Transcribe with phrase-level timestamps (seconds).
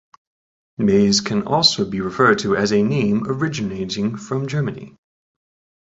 [0.79, 4.95] Meis can also be referred to as a name originating from Germany.